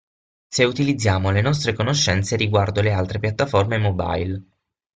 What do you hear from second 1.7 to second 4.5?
conoscenze riguardo le altre piattaforme mobile.